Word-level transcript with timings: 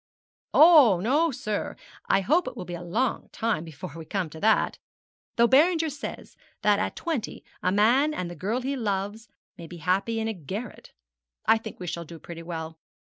'Oh, 0.55 0.99
no, 0.99 1.29
sir; 1.29 1.75
I 2.09 2.21
hope 2.21 2.47
it 2.47 2.57
will 2.57 2.65
be 2.65 2.73
a 2.73 2.81
long 2.81 3.29
time 3.31 3.63
before 3.63 3.93
we 3.95 4.03
come 4.03 4.31
to 4.31 4.39
that 4.39 4.79
though 5.35 5.45
Beranger 5.47 5.91
says 5.91 6.35
that 6.63 6.79
at 6.79 6.95
twenty 6.95 7.43
a 7.61 7.71
man 7.71 8.11
and 8.11 8.27
the 8.27 8.33
girl 8.35 8.61
he 8.61 8.75
loves 8.75 9.29
may 9.59 9.67
be 9.67 9.77
happy 9.77 10.19
in 10.19 10.27
a 10.27 10.33
garret. 10.33 10.91
I 11.45 11.59
think 11.59 11.79
we 11.79 11.85
shall 11.85 12.03
do 12.05 12.17
pretty 12.17 12.41
well. 12.41 12.79